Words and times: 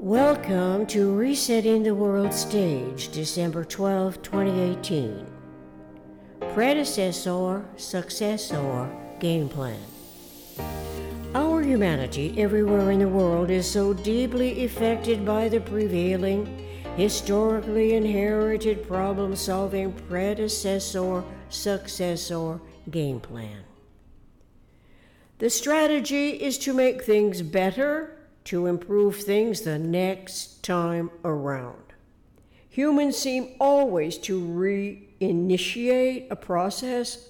Welcome 0.00 0.86
to 0.86 1.12
Resetting 1.12 1.82
the 1.82 1.92
World 1.92 2.32
Stage, 2.32 3.08
December 3.08 3.64
12, 3.64 4.22
2018. 4.22 5.26
Predecessor, 6.54 7.64
Successor, 7.76 8.88
Game 9.18 9.48
Plan. 9.48 9.80
Our 11.34 11.62
humanity 11.62 12.32
everywhere 12.38 12.92
in 12.92 13.00
the 13.00 13.08
world 13.08 13.50
is 13.50 13.68
so 13.68 13.92
deeply 13.92 14.64
affected 14.64 15.26
by 15.26 15.48
the 15.48 15.58
prevailing, 15.58 16.46
historically 16.96 17.94
inherited 17.94 18.86
problem 18.86 19.34
solving 19.34 19.90
predecessor, 19.90 21.24
successor 21.48 22.60
game 22.92 23.18
plan. 23.18 23.64
The 25.38 25.50
strategy 25.50 26.40
is 26.40 26.56
to 26.58 26.72
make 26.72 27.02
things 27.02 27.42
better 27.42 28.17
to 28.48 28.64
improve 28.64 29.14
things 29.14 29.60
the 29.60 29.78
next 29.78 30.62
time 30.62 31.10
around. 31.22 31.92
Humans 32.70 33.14
seem 33.14 33.54
always 33.60 34.16
to 34.18 34.40
reinitiate 34.40 36.30
a 36.30 36.36
process 36.36 37.28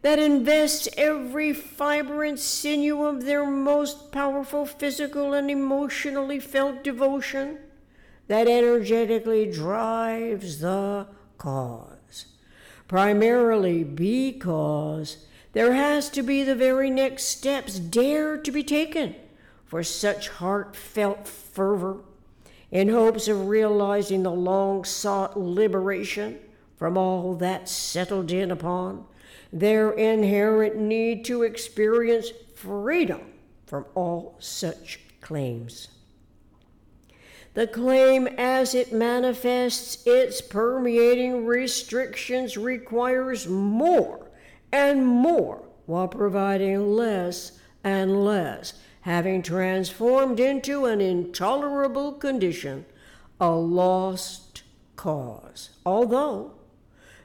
that 0.00 0.18
invests 0.18 0.88
every 0.96 1.52
fiber 1.52 2.24
and 2.24 2.36
sinew 2.36 3.04
of 3.04 3.24
their 3.24 3.46
most 3.46 4.10
powerful 4.10 4.66
physical 4.66 5.34
and 5.34 5.48
emotionally 5.48 6.40
felt 6.40 6.82
devotion 6.82 7.58
that 8.26 8.48
energetically 8.48 9.48
drives 9.48 10.58
the 10.58 11.06
cause. 11.38 12.26
Primarily 12.88 13.84
because 13.84 15.26
there 15.52 15.74
has 15.74 16.10
to 16.10 16.22
be 16.22 16.42
the 16.42 16.56
very 16.56 16.90
next 16.90 17.26
steps 17.26 17.78
dare 17.78 18.36
to 18.36 18.50
be 18.50 18.64
taken 18.64 19.14
for 19.72 19.82
such 19.82 20.28
heartfelt 20.28 21.26
fervor 21.26 21.96
in 22.70 22.90
hopes 22.90 23.26
of 23.26 23.48
realizing 23.48 24.22
the 24.22 24.30
long 24.30 24.84
sought 24.84 25.34
liberation 25.34 26.38
from 26.76 26.98
all 26.98 27.34
that 27.34 27.66
settled 27.66 28.30
in 28.30 28.50
upon 28.50 29.02
their 29.50 29.90
inherent 29.92 30.76
need 30.76 31.24
to 31.24 31.42
experience 31.42 32.32
freedom 32.54 33.22
from 33.64 33.86
all 33.94 34.36
such 34.40 35.00
claims. 35.22 35.88
The 37.54 37.66
claim, 37.66 38.26
as 38.26 38.74
it 38.74 38.92
manifests 38.92 40.06
its 40.06 40.42
permeating 40.42 41.46
restrictions, 41.46 42.58
requires 42.58 43.48
more 43.48 44.30
and 44.70 45.06
more 45.06 45.64
while 45.86 46.08
providing 46.08 46.94
less 46.94 47.52
and 47.82 48.22
less 48.22 48.74
having 49.02 49.42
transformed 49.42 50.40
into 50.40 50.86
an 50.86 51.00
intolerable 51.00 52.12
condition, 52.12 52.84
a 53.40 53.50
lost 53.50 54.62
cause. 54.96 55.70
Although 55.84 56.52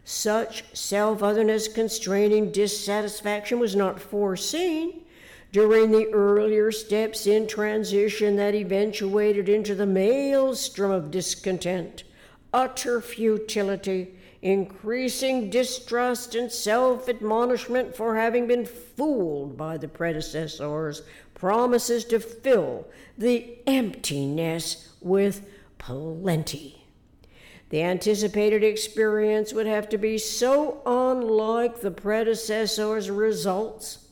such 0.04 0.64
self 0.74 1.22
otherness 1.22 1.68
constraining 1.68 2.52
dissatisfaction 2.52 3.60
was 3.60 3.76
not 3.76 4.00
foreseen 4.00 5.02
during 5.52 5.92
the 5.92 6.08
earlier 6.14 6.72
steps 6.72 7.28
in 7.28 7.48
transition 7.48 8.36
that 8.36 8.56
eventuated 8.56 9.48
into 9.48 9.76
the 9.76 9.86
maelstrom 9.86 10.92
of 10.92 11.12
discontent, 11.12 12.04
utter 12.54 13.00
futility, 13.02 14.14
increasing 14.42 15.50
distrust 15.50 16.36
and 16.36 16.52
self 16.52 17.10
admonishment 17.10 17.96
for 17.96 18.16
having 18.16 18.48
been 18.48 18.66
fooled 18.66 19.58
by 19.58 19.78
the 19.78 19.88
predecessors 19.88 21.02
promises 21.38 22.04
to 22.04 22.20
fill 22.20 22.88
the 23.16 23.60
emptiness 23.68 24.92
with 25.00 25.48
plenty. 25.78 26.84
The 27.70 27.84
anticipated 27.84 28.64
experience 28.64 29.54
would 29.54 29.68
have 29.68 29.88
to 29.90 30.00
be 30.00 30.18
so 30.18 30.82
unlike 30.84 31.82
the 31.82 31.92
predecessor's 31.92 33.12
results, 33.12 34.08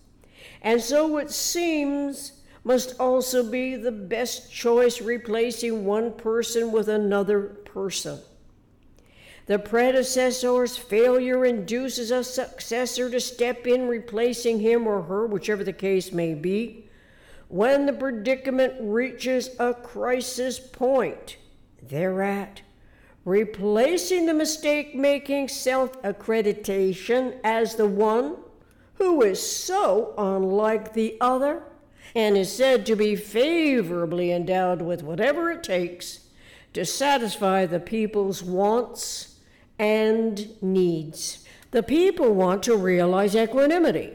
and 0.61 0.79
so 0.79 1.17
it 1.17 1.31
seems 1.31 2.43
must 2.63 2.99
also 2.99 3.43
be 3.43 3.75
the 3.75 3.91
best 3.91 4.51
choice 4.51 5.01
replacing 5.01 5.85
one 5.85 6.11
person 6.13 6.71
with 6.71 6.87
another 6.87 7.41
person. 7.41 8.19
The 9.47 9.57
predecessor's 9.57 10.77
failure 10.77 11.45
induces 11.45 12.11
a 12.11 12.23
successor 12.23 13.09
to 13.09 13.19
step 13.19 13.65
in, 13.65 13.87
replacing 13.87 14.59
him 14.59 14.85
or 14.85 15.03
her, 15.03 15.25
whichever 15.25 15.63
the 15.63 15.73
case 15.73 16.11
may 16.11 16.35
be 16.35 16.84
when 17.47 17.85
the 17.85 17.93
predicament 17.93 18.73
reaches 18.79 19.49
a 19.59 19.73
crisis 19.73 20.59
point, 20.59 21.37
thereat, 21.81 22.61
replacing 23.23 24.25
the 24.25 24.33
mistake 24.33 24.95
making 24.95 25.47
self 25.47 26.01
accreditation 26.01 27.37
as 27.43 27.75
the 27.75 27.87
one 27.87 28.37
who 28.95 29.21
is 29.21 29.45
so 29.45 30.13
unlike 30.17 30.93
the 30.93 31.17
other 31.19 31.63
and 32.15 32.37
is 32.37 32.51
said 32.51 32.85
to 32.85 32.95
be 32.95 33.15
favorably 33.15 34.31
endowed 34.31 34.81
with 34.81 35.03
whatever 35.03 35.51
it 35.51 35.63
takes 35.63 36.21
to 36.73 36.85
satisfy 36.85 37.65
the 37.65 37.79
people's 37.79 38.41
wants 38.41 39.39
and 39.77 40.61
needs. 40.61 41.45
The 41.71 41.83
people 41.83 42.33
want 42.33 42.63
to 42.63 42.75
realize 42.77 43.35
equanimity 43.35 44.13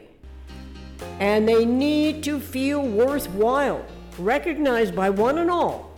and 1.21 1.47
they 1.47 1.65
need 1.65 2.23
to 2.23 2.39
feel 2.39 2.81
worthwhile, 2.81 3.85
recognized 4.17 4.95
by 4.95 5.07
one 5.07 5.37
and 5.37 5.51
all 5.51 5.95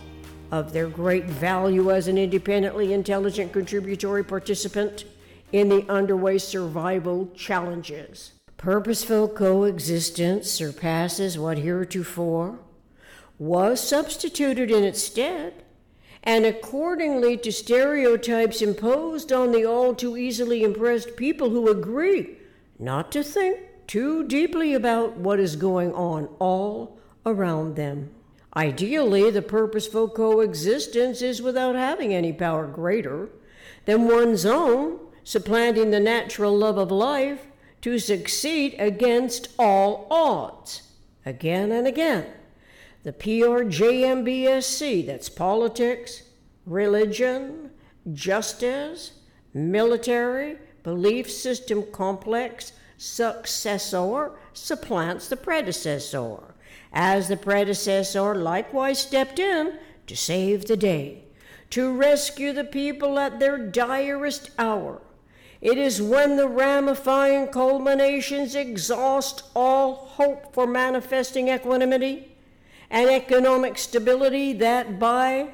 of 0.52 0.70
their 0.70 0.86
great 0.86 1.24
value 1.24 1.90
as 1.90 2.08
an 2.08 2.18
independently 2.18 2.92
intelligent 2.92 3.50
contributory 3.50 4.22
participant 4.22 5.06
in 5.50 5.70
the 5.70 5.82
underway 5.88 6.36
survival 6.36 7.30
challenges. 7.34 8.32
Purposeful 8.58 9.26
coexistence 9.28 10.50
surpasses 10.50 11.38
what 11.38 11.56
heretofore 11.56 12.58
was 13.38 13.80
substituted 13.80 14.70
in 14.70 14.84
its 14.84 15.02
stead, 15.02 15.54
and 16.22 16.44
accordingly 16.44 17.38
to 17.38 17.50
stereotypes 17.50 18.60
imposed 18.60 19.32
on 19.32 19.52
the 19.52 19.64
all 19.64 19.94
too 19.94 20.18
easily 20.18 20.62
impressed 20.62 21.16
people 21.16 21.48
who 21.48 21.70
agree 21.70 22.36
not 22.78 23.10
to 23.10 23.22
think 23.24 23.58
too 23.86 24.24
deeply 24.26 24.74
about 24.74 25.16
what 25.16 25.40
is 25.40 25.56
going 25.56 25.92
on 25.92 26.28
all 26.38 26.98
around 27.24 27.76
them. 27.76 28.10
Ideally, 28.56 29.30
the 29.30 29.42
purposeful 29.42 30.08
coexistence 30.08 31.22
is 31.22 31.42
without 31.42 31.74
having 31.74 32.14
any 32.14 32.32
power 32.32 32.66
greater 32.66 33.28
than 33.84 34.06
one's 34.06 34.46
own, 34.46 35.00
supplanting 35.24 35.90
the 35.90 36.00
natural 36.00 36.56
love 36.56 36.78
of 36.78 36.90
life 36.90 37.46
to 37.82 37.98
succeed 37.98 38.74
against 38.78 39.48
all 39.58 40.06
odds. 40.10 40.82
Again 41.26 41.72
and 41.72 41.86
again. 41.86 42.26
The 43.02 43.12
PRJMBSC, 43.12 45.04
that's 45.06 45.28
politics, 45.28 46.22
religion, 46.64 47.70
justice, 48.12 49.12
military, 49.52 50.56
belief 50.82 51.30
system 51.30 51.84
complex, 51.92 52.72
successor 52.96 54.32
supplants 54.52 55.28
the 55.28 55.36
predecessor, 55.36 56.54
as 56.92 57.28
the 57.28 57.36
predecessor 57.36 58.34
likewise 58.34 58.98
stepped 58.98 59.38
in 59.38 59.78
to 60.06 60.16
save 60.16 60.66
the 60.66 60.76
day, 60.76 61.24
to 61.70 61.92
rescue 61.92 62.52
the 62.52 62.64
people 62.64 63.18
at 63.18 63.40
their 63.40 63.58
direst 63.58 64.50
hour. 64.58 65.00
It 65.60 65.78
is 65.78 66.02
when 66.02 66.36
the 66.36 66.48
ramifying 66.48 67.48
culminations 67.48 68.54
exhaust 68.54 69.44
all 69.56 69.94
hope 69.94 70.52
for 70.52 70.66
manifesting 70.66 71.48
equanimity 71.48 72.32
and 72.90 73.08
economic 73.08 73.78
stability 73.78 74.52
that 74.52 74.98
by 74.98 75.48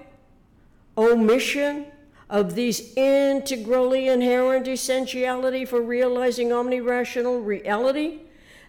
omission 0.99 1.87
of 2.31 2.55
these 2.55 2.94
integrally 2.94 4.06
inherent 4.06 4.69
essentiality 4.69 5.65
for 5.65 5.82
realizing 5.82 6.50
omnirational 6.50 7.44
reality 7.44 8.21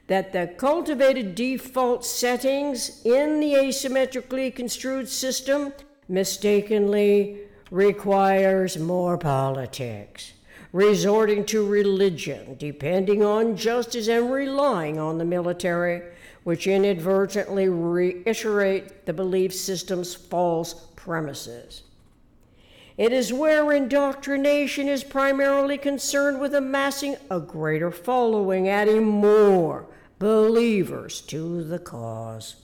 that 0.07 0.33
the 0.33 0.51
cultivated 0.57 1.35
default 1.35 2.03
settings 2.03 3.05
in 3.05 3.39
the 3.39 3.53
asymmetrically 3.53 4.53
construed 4.53 5.07
system 5.07 5.71
mistakenly 6.09 7.37
requires 7.69 8.79
more 8.79 9.15
politics, 9.15 10.33
resorting 10.73 11.45
to 11.45 11.65
religion, 11.65 12.55
depending 12.57 13.23
on 13.23 13.55
justice, 13.55 14.07
and 14.07 14.31
relying 14.31 14.97
on 14.97 15.19
the 15.19 15.23
military, 15.23 16.01
which 16.43 16.65
inadvertently 16.65 17.69
reiterate 17.69 19.05
the 19.05 19.13
belief 19.13 19.53
system's 19.53 20.15
false 20.15 20.87
premises. 20.95 21.83
It 22.97 23.13
is 23.13 23.31
where 23.33 23.71
indoctrination 23.71 24.87
is 24.87 25.03
primarily 25.03 25.77
concerned 25.77 26.39
with 26.39 26.53
amassing 26.53 27.15
a 27.29 27.39
greater 27.39 27.91
following, 27.91 28.67
adding 28.67 29.03
more 29.03 29.87
believers 30.19 31.21
to 31.21 31.63
the 31.63 31.79
cause. 31.79 32.55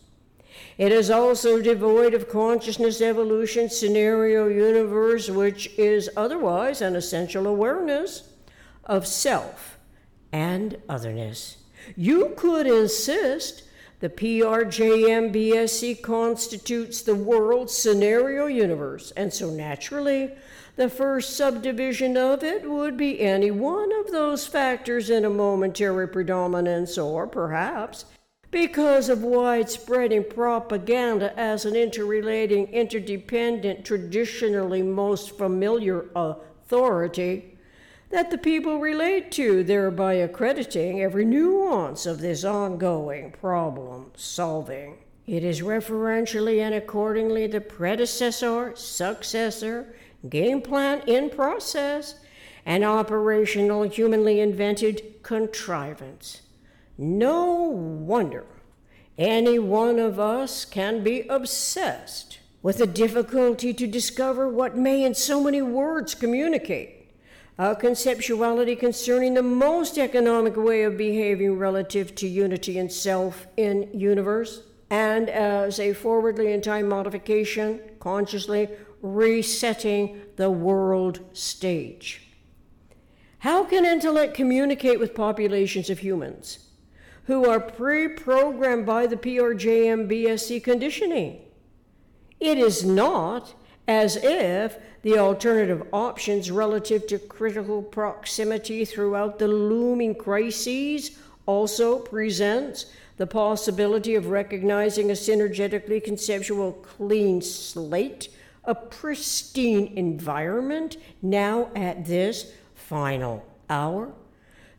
It 0.77 0.91
is 0.91 1.09
also 1.09 1.61
devoid 1.61 2.13
of 2.13 2.29
consciousness 2.29 3.01
evolution 3.01 3.69
scenario 3.69 4.47
universe, 4.47 5.29
which 5.29 5.67
is 5.77 6.09
otherwise 6.15 6.81
an 6.81 6.95
essential 6.95 7.47
awareness 7.47 8.23
of 8.83 9.07
self 9.07 9.77
and 10.31 10.77
otherness. 10.89 11.57
You 11.95 12.33
could 12.37 12.67
insist 12.67 13.63
the 13.99 14.09
PRJMBSC 14.09 16.01
constitutes 16.01 17.01
the 17.01 17.15
world 17.15 17.69
scenario 17.69 18.45
universe, 18.45 19.11
and 19.17 19.33
so 19.33 19.49
naturally, 19.49 20.31
the 20.75 20.89
first 20.89 21.35
subdivision 21.35 22.15
of 22.15 22.43
it 22.43 22.69
would 22.69 22.95
be 22.95 23.19
any 23.19 23.49
one 23.49 23.91
of 23.99 24.11
those 24.11 24.45
factors 24.45 25.09
in 25.09 25.25
a 25.25 25.29
momentary 25.29 26.07
predominance, 26.07 26.97
or 26.97 27.25
perhaps 27.25 28.05
because 28.51 29.09
of 29.09 29.23
widespreading 29.23 30.23
propaganda 30.23 31.37
as 31.37 31.65
an 31.65 31.75
interrelating, 31.75 32.67
interdependent, 32.67 33.83
traditionally 33.83 34.81
most 34.81 35.37
familiar 35.37 36.05
authority 36.15 37.56
that 38.09 38.31
the 38.31 38.37
people 38.37 38.79
relate 38.79 39.31
to, 39.31 39.63
thereby 39.63 40.13
accrediting 40.13 41.01
every 41.01 41.25
nuance 41.25 42.05
of 42.05 42.19
this 42.19 42.43
ongoing 42.43 43.31
problem 43.31 44.11
solving. 44.15 44.97
It 45.25 45.43
is 45.43 45.61
referentially 45.61 46.59
and 46.59 46.73
accordingly 46.73 47.47
the 47.47 47.59
predecessor, 47.59 48.73
successor, 48.75 49.93
game 50.29 50.61
plan 50.61 51.01
in 51.05 51.29
process, 51.29 52.15
and 52.65 52.83
operational 52.83 53.83
humanly 53.83 54.39
invented 54.39 55.21
contrivance. 55.23 56.43
No 56.97 57.55
wonder 57.55 58.45
any 59.17 59.59
one 59.59 59.99
of 59.99 60.19
us 60.19 60.63
can 60.63 61.03
be 61.03 61.21
obsessed 61.27 62.39
with 62.61 62.77
the 62.77 62.87
difficulty 62.87 63.73
to 63.73 63.87
discover 63.87 64.47
what 64.47 64.77
may 64.77 65.03
in 65.03 65.13
so 65.13 65.43
many 65.43 65.61
words 65.61 66.15
communicate 66.15 66.96
a 67.57 67.75
conceptuality 67.75 68.77
concerning 68.77 69.33
the 69.33 69.41
most 69.43 69.97
economic 69.97 70.55
way 70.55 70.83
of 70.83 70.95
behaving 70.95 71.57
relative 71.57 72.13
to 72.13 72.27
unity 72.27 72.77
and 72.77 72.91
self 72.91 73.47
in 73.57 73.89
universe, 73.93 74.61
and 74.89 75.29
as 75.29 75.79
a 75.79 75.93
forwardly 75.93 76.53
in 76.53 76.61
time 76.61 76.87
modification, 76.87 77.81
consciously 77.99 78.69
resetting 79.01 80.21
the 80.35 80.51
world 80.51 81.19
stage. 81.33 82.27
How 83.39 83.63
can 83.63 83.85
intellect 83.85 84.33
communicate 84.33 84.99
with 84.99 85.15
populations 85.15 85.89
of 85.89 85.99
humans 85.99 86.59
who 87.25 87.49
are 87.49 87.59
pre 87.59 88.07
programmed 88.07 88.85
by 88.85 89.07
the 89.07 89.17
PRJM 89.17 90.09
BSC 90.09 90.63
conditioning? 90.63 91.41
It 92.39 92.57
is 92.59 92.85
not 92.85 93.55
as 93.87 94.17
if 94.17 94.77
the 95.01 95.17
alternative 95.17 95.83
options 95.93 96.51
relative 96.51 97.07
to 97.07 97.17
critical 97.17 97.81
proximity 97.81 98.83
throughout 98.83 99.39
the 99.39 99.47
looming 99.47 100.13
crises 100.13 101.17
also 101.45 101.97
presents 101.97 102.87
the 103.15 103.27
possibility 103.27 104.15
of 104.15 104.27
recognizing 104.27 105.09
a 105.09 105.13
synergetically 105.13 106.03
conceptual 106.03 106.73
clean 106.73 107.41
slate, 107.41 108.29
a 108.65 108.75
pristine 108.75 109.93
environment 109.95 110.97
now 111.21 111.69
at 111.75 112.05
this 112.05 112.51
final 112.75 113.45
hour. 113.69 114.13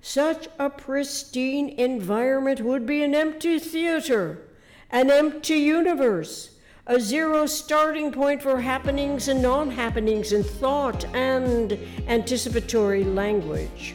Such 0.01 0.49
a 0.59 0.71
pristine 0.71 1.71
environment 1.71 2.61
would 2.61 2.87
be 2.87 3.03
an 3.03 3.15
empty 3.15 3.59
theater, 3.59 4.43
an 4.91 5.11
empty 5.11 5.57
universe 5.57 6.58
a 6.91 6.99
zero 6.99 7.45
starting 7.45 8.11
point 8.11 8.41
for 8.41 8.59
happenings 8.59 9.29
and 9.29 9.43
non 9.43 9.71
happenings 9.71 10.33
in 10.33 10.43
thought 10.43 11.05
and 11.15 11.79
anticipatory 12.07 13.05
language. 13.05 13.95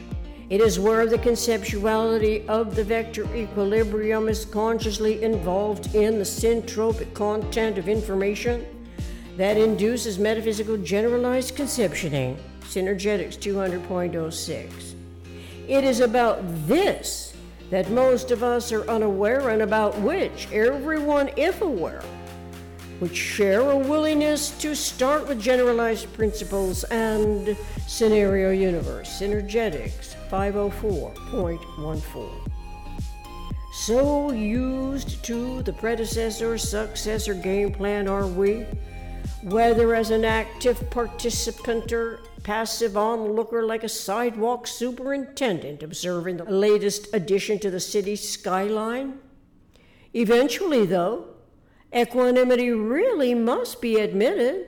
It 0.51 0.61
is 0.61 0.79
where 0.79 1.07
the 1.07 1.17
conceptuality 1.17 2.45
of 2.47 2.75
the 2.75 2.83
vector 2.83 3.25
equilibrium 3.35 4.29
is 4.29 4.45
consciously 4.45 5.23
involved 5.23 5.95
in 5.95 6.19
the 6.19 6.23
syntropic 6.23 7.11
content 7.15 7.79
of 7.79 7.89
information 7.89 8.63
that 9.37 9.57
induces 9.57 10.19
metaphysical 10.19 10.77
generalized 10.77 11.55
conceptioning. 11.55 12.37
Synergetics 12.61 13.39
200.06. 13.39 14.93
It 15.67 15.83
is 15.83 15.99
about 15.99 16.43
this 16.67 17.33
that 17.71 17.89
most 17.89 18.29
of 18.29 18.43
us 18.43 18.71
are 18.71 18.87
unaware 18.87 19.49
and 19.49 19.63
about 19.63 19.97
which 20.01 20.47
everyone, 20.51 21.31
if 21.35 21.63
aware, 21.63 22.03
which 23.03 23.17
share 23.17 23.69
a 23.71 23.77
willingness 23.77 24.51
to 24.59 24.73
start 24.73 25.27
with 25.27 25.37
generalized 25.37 26.13
principles 26.13 26.85
and 26.85 27.57
scenario 27.85 28.51
universe, 28.51 29.19
synergetics 29.19 30.15
504.14. 30.29 32.49
So 33.73 34.31
used 34.31 35.21
to 35.25 35.61
the 35.63 35.73
predecessor 35.73 36.57
successor 36.57 37.33
game 37.33 37.73
plan 37.73 38.07
are 38.07 38.25
we, 38.25 38.65
whether 39.41 39.95
as 39.95 40.09
an 40.09 40.23
active 40.23 40.89
participant 40.89 41.91
or 41.91 42.21
passive 42.43 42.95
onlooker 42.95 43.65
like 43.65 43.83
a 43.83 43.89
sidewalk 43.89 44.65
superintendent 44.65 45.83
observing 45.83 46.37
the 46.37 46.45
latest 46.45 47.13
addition 47.13 47.59
to 47.59 47.69
the 47.69 47.81
city's 47.81 48.29
skyline? 48.29 49.19
Eventually, 50.13 50.85
though, 50.85 51.32
Equanimity 51.95 52.71
really 52.71 53.35
must 53.35 53.79
be 53.79 53.99
admitted 53.99 54.67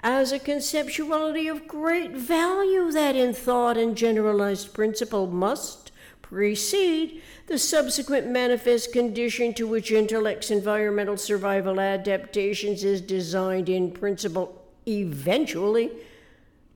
as 0.00 0.30
a 0.30 0.38
conceptuality 0.38 1.50
of 1.50 1.66
great 1.66 2.12
value 2.12 2.92
that 2.92 3.16
in 3.16 3.32
thought 3.32 3.78
and 3.78 3.96
generalized 3.96 4.74
principle 4.74 5.26
must 5.26 5.90
precede 6.20 7.22
the 7.46 7.58
subsequent 7.58 8.26
manifest 8.26 8.92
condition 8.92 9.54
to 9.54 9.66
which 9.66 9.90
intellect's 9.90 10.50
environmental 10.50 11.16
survival 11.16 11.80
adaptations 11.80 12.84
is 12.84 13.00
designed 13.00 13.68
in 13.68 13.90
principle 13.90 14.62
eventually 14.86 15.90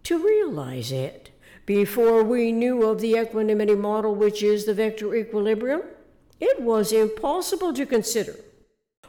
to 0.02 0.25
realize 0.25 0.93
it. 0.93 1.31
Before 1.67 2.25
we 2.25 2.52
knew 2.52 2.85
of 2.85 3.00
the 3.00 3.17
equanimity 3.17 3.75
model, 3.75 4.14
which 4.14 4.43
is 4.43 4.64
the 4.64 4.75
vector 4.75 5.14
equilibrium, 5.14 5.82
it 6.41 6.61
was 6.62 6.91
impossible 6.91 7.75
to 7.75 7.85
consider 7.85 8.37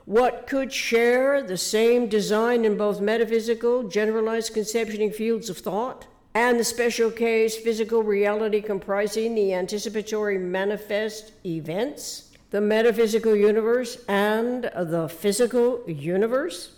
what 0.06 0.48
could 0.48 0.74
share 0.74 1.44
the 1.44 1.58
same 1.58 2.08
design 2.08 2.66
in 2.66 2.78
both 2.78 3.00
metaphysical, 3.00 3.84
generalized 3.88 4.54
conceptioning 4.54 5.12
fields 5.12 5.50
of 5.50 5.58
thought, 5.58 6.08
and 6.34 6.60
the 6.60 6.64
special 6.64 7.12
case 7.12 7.58
physical 7.58 8.04
reality 8.04 8.62
comprising 8.62 9.36
the 9.36 9.54
anticipatory 9.54 10.38
manifest 10.38 11.32
events, 11.46 12.32
the 12.50 12.62
metaphysical 12.62 13.36
universe, 13.36 13.98
and 14.08 14.64
the 14.76 15.08
physical 15.08 15.84
universe? 15.88 16.72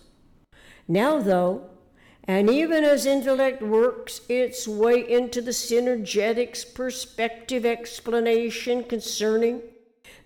Now, 0.88 1.20
though, 1.20 1.70
and 2.26 2.50
even 2.50 2.84
as 2.84 3.06
intellect 3.06 3.62
works 3.62 4.22
its 4.30 4.68
way 4.68 5.10
into 5.10 5.42
the 5.42 5.52
synergetics 5.52 6.74
perspective 6.74 7.66
explanation 7.66 8.84
concerning 8.84 9.62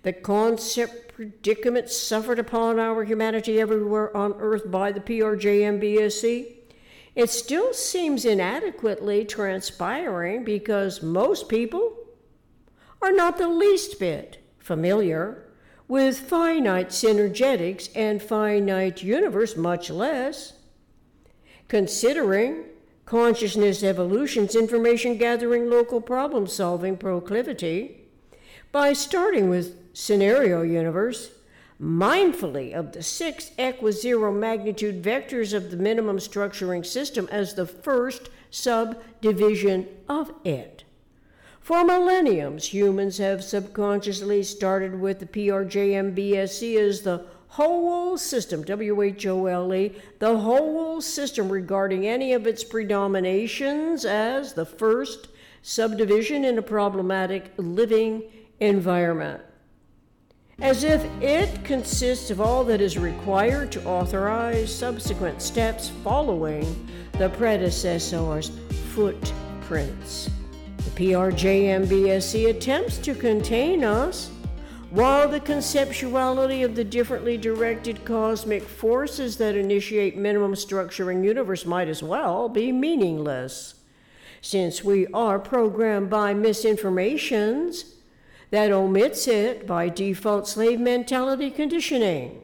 the 0.03 0.13
concept 0.13 1.13
predicament 1.13 1.89
suffered 1.89 2.39
upon 2.39 2.79
our 2.79 3.03
humanity 3.03 3.59
everywhere 3.59 4.15
on 4.15 4.33
earth 4.39 4.69
by 4.69 4.91
the 4.91 4.99
PRJMBSC, 4.99 6.53
it 7.15 7.29
still 7.29 7.73
seems 7.73 8.25
inadequately 8.25 9.25
transpiring 9.25 10.43
because 10.43 11.01
most 11.01 11.49
people 11.49 11.97
are 13.01 13.11
not 13.11 13.37
the 13.37 13.47
least 13.47 13.99
bit 13.99 14.37
familiar 14.59 15.43
with 15.87 16.19
finite 16.19 16.89
synergetics 16.89 17.89
and 17.95 18.21
finite 18.21 19.01
universe, 19.01 19.55
much 19.55 19.89
less 19.89 20.53
considering 21.67 22.63
consciousness 23.05 23.83
evolution's 23.83 24.55
information 24.55 25.17
gathering 25.17 25.69
local 25.69 26.01
problem 26.01 26.45
solving 26.45 26.97
proclivity 26.97 28.06
by 28.71 28.93
starting 28.93 29.49
with 29.49 29.77
scenario 29.93 30.61
universe, 30.61 31.31
mindfully 31.81 32.73
of 32.73 32.91
the 32.91 33.03
six 33.03 33.51
equizero 33.59 34.33
magnitude 34.33 35.03
vectors 35.03 35.53
of 35.53 35.71
the 35.71 35.77
minimum 35.77 36.17
structuring 36.17 36.85
system 36.85 37.27
as 37.31 37.53
the 37.53 37.65
first 37.65 38.29
subdivision 38.49 39.87
of 40.09 40.31
it. 40.43 40.83
For 41.61 41.83
millenniums, 41.83 42.73
humans 42.73 43.17
have 43.17 43.43
subconsciously 43.43 44.41
started 44.43 44.99
with 44.99 45.19
the 45.19 45.25
PRJMBSC 45.25 46.77
as 46.77 47.01
the 47.01 47.25
whole 47.49 48.17
system, 48.17 48.63
W 48.63 49.01
H 49.01 49.25
O 49.25 49.45
L 49.47 49.73
E, 49.73 49.93
the 50.19 50.37
whole 50.37 51.01
system 51.01 51.49
regarding 51.49 52.07
any 52.07 52.33
of 52.33 52.47
its 52.47 52.63
predominations 52.63 54.05
as 54.05 54.53
the 54.53 54.65
first 54.65 55.27
subdivision 55.61 56.45
in 56.45 56.57
a 56.57 56.61
problematic 56.61 57.51
living 57.57 58.23
environment. 58.59 59.41
as 60.59 60.83
if 60.83 61.03
it 61.21 61.63
consists 61.63 62.31
of 62.31 62.41
all 62.41 62.63
that 62.63 62.81
is 62.81 62.97
required 62.97 63.71
to 63.71 63.83
authorize 63.85 64.73
subsequent 64.73 65.39
steps 65.39 65.91
following 66.03 66.65
the 67.13 67.29
predecessor's 67.29 68.49
footprints. 68.95 70.31
The 70.77 71.11
PRJMBSC 71.11 72.49
attempts 72.49 72.97
to 72.99 73.13
contain 73.13 73.83
us 73.83 74.31
while 74.89 75.29
the 75.29 75.39
conceptuality 75.39 76.65
of 76.65 76.73
the 76.73 76.83
differently 76.83 77.37
directed 77.37 78.03
cosmic 78.03 78.63
forces 78.63 79.37
that 79.37 79.55
initiate 79.55 80.17
minimum 80.17 80.53
structuring 80.53 81.23
universe 81.23 81.65
might 81.65 81.87
as 81.87 82.01
well 82.01 82.49
be 82.49 82.71
meaningless, 82.71 83.75
since 84.41 84.83
we 84.83 85.05
are 85.07 85.37
programmed 85.37 86.09
by 86.09 86.33
misinformations 86.33 87.96
that 88.49 88.71
omits 88.71 89.27
it 89.27 89.67
by 89.67 89.89
default 89.89 90.47
slave 90.47 90.79
mentality 90.79 91.51
conditioning. 91.51 92.41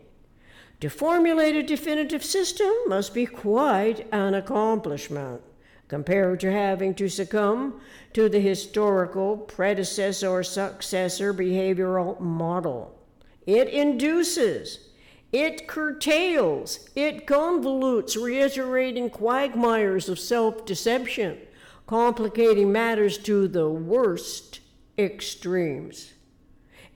To 0.81 0.89
formulate 0.89 1.55
a 1.55 1.63
definitive 1.63 2.25
system 2.25 2.71
must 2.87 3.13
be 3.13 3.25
quite 3.25 4.05
an 4.11 4.33
accomplishment 4.33 5.41
compared 5.87 6.39
to 6.41 6.51
having 6.51 6.93
to 6.95 7.07
succumb 7.07 7.79
to 8.11 8.27
the 8.27 8.39
historical 8.39 9.37
predecessor 9.37 10.43
successor 10.43 11.33
behavioral 11.33 12.19
model. 12.19 12.99
It 13.45 13.69
induces, 13.69 14.89
it 15.31 15.67
curtails, 15.67 16.89
it 16.95 17.27
convolutes, 17.27 18.21
reiterating 18.21 19.09
quagmires 19.09 20.09
of 20.09 20.19
self 20.19 20.65
deception, 20.65 21.37
complicating 21.87 22.71
matters 22.71 23.17
to 23.19 23.47
the 23.47 23.69
worst 23.69 24.59
extremes. 24.97 26.13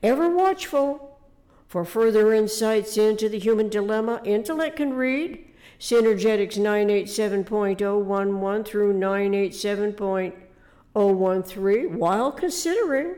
Ever 0.04 0.30
watchful 0.30 1.20
for 1.68 1.84
further 1.84 2.32
insights 2.34 2.98
into 2.98 3.30
the 3.30 3.40
human 3.40 3.70
dilemma, 3.70 4.22
intellect 4.24 4.78
can 4.78 4.94
read 4.94 5.44
Synergetics 5.80 6.58
987.011 6.58 8.66
through 8.66 8.94
987.013 8.94 11.92
while 11.92 12.32
considering 12.32 13.16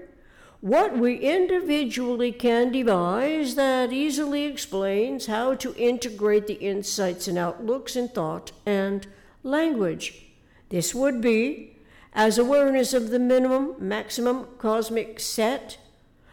what 0.62 0.98
we 0.98 1.16
individually 1.16 2.34
can 2.34 2.70
devise 2.72 3.56
that 3.56 3.94
easily 3.94 4.44
explains 4.44 5.28
how 5.28 5.54
to 5.56 5.74
integrate 5.76 6.48
the 6.48 6.56
insights 6.56 7.30
and 7.30 7.38
outlooks 7.38 7.96
in 7.96 8.10
thought 8.10 8.52
and 8.66 9.08
language. 9.42 10.26
This 10.68 10.94
would 10.94 11.22
be 11.22 11.78
as 12.14 12.38
awareness 12.38 12.94
of 12.94 13.10
the 13.10 13.20
minimum 13.20 13.76
maximum 13.80 14.46
cosmic 14.58 15.20
set 15.20 15.78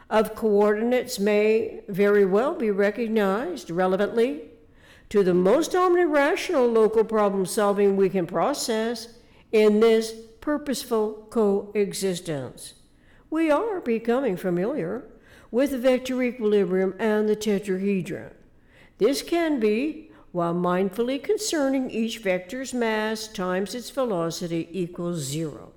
of 0.09 0.35
coordinates 0.35 1.19
may 1.19 1.81
very 1.89 2.25
well 2.25 2.55
be 2.55 2.71
recognized 2.71 3.71
relevantly 3.71 4.43
to 5.09 5.23
the 5.23 5.35
most 5.35 5.75
omni-rational 5.75 6.67
local 6.67 7.05
problem 7.05 7.47
solving 7.47 7.97
we 7.97 8.09
can 8.09 8.27
process 8.27 9.09
in 9.53 9.81
this 9.81 10.15
purposeful 10.41 11.27
coexistence. 11.31 12.75
We 13.31 13.51
are 13.51 13.81
becoming 13.81 14.37
familiar 14.37 15.05
with 15.51 15.71
the 15.71 15.79
vector 15.79 16.23
equilibrium 16.23 16.95
and 16.99 17.29
the 17.29 17.37
tetrahedron. 17.37 18.33
This 18.99 19.23
can 19.23 19.61
be 19.61 20.06
while 20.37 20.55
mindfully 20.55 21.21
concerning 21.23 21.91
each 21.91 22.19
vector's 22.19 22.75
mass 22.75 23.27
times 23.27 23.75
its 23.75 23.89
velocity 23.89 24.69
equals 24.71 25.21
zero. 25.21 25.73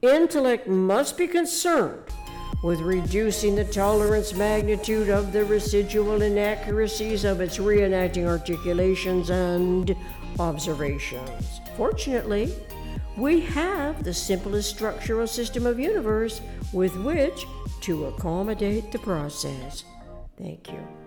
intellect 0.00 0.68
must 0.68 1.16
be 1.18 1.26
concerned 1.26 2.04
with 2.62 2.80
reducing 2.80 3.54
the 3.54 3.64
tolerance 3.64 4.34
magnitude 4.34 5.08
of 5.08 5.32
the 5.32 5.44
residual 5.44 6.22
inaccuracies 6.22 7.24
of 7.24 7.40
its 7.40 7.58
reenacting 7.58 8.26
articulations 8.26 9.30
and 9.30 9.94
observations. 10.38 11.60
Fortunately, 11.76 12.52
we 13.16 13.40
have 13.40 14.02
the 14.04 14.14
simplest 14.14 14.70
structural 14.70 15.26
system 15.26 15.66
of 15.66 15.78
universe 15.78 16.40
with 16.72 16.96
which 16.96 17.46
to 17.80 18.06
accommodate 18.06 18.92
the 18.92 18.98
process. 18.98 19.84
Thank 20.36 20.70
you. 20.70 20.97